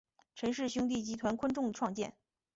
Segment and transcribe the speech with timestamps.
[0.33, 2.15] 陈氏兄弟集团昆仲创建。